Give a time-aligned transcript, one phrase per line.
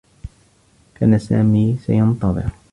[0.99, 2.49] كان سامي سينتظر.